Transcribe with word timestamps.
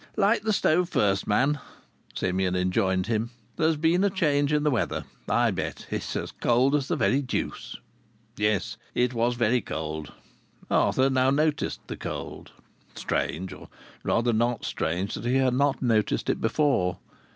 "Light 0.17 0.41
the 0.41 0.51
stove 0.51 0.89
first, 0.89 1.27
man," 1.27 1.59
Simeon 2.15 2.55
enjoined 2.55 3.05
him. 3.05 3.29
"There's 3.57 3.75
been 3.75 4.03
a 4.03 4.09
change 4.09 4.51
in 4.51 4.63
the 4.63 4.71
weather, 4.71 5.05
I 5.29 5.51
bet. 5.51 5.85
It's 5.91 6.15
as 6.15 6.31
cold 6.31 6.73
as 6.73 6.87
the 6.87 6.95
very 6.95 7.21
deuce." 7.21 7.77
Yes, 8.35 8.77
it 8.95 9.13
was 9.13 9.35
very 9.35 9.61
cold. 9.61 10.11
Arthur 10.71 11.11
now 11.11 11.29
noticed 11.29 11.85
the 11.85 11.97
cold. 11.97 12.51
Strange 12.95 13.53
or 13.53 13.69
rather 14.01 14.33
not 14.33 14.65
strange 14.65 15.13
that 15.13 15.25
he 15.25 15.35
had 15.35 15.53
not 15.53 15.83
noticed 15.83 16.31
it 16.31 16.41
before! 16.41 16.97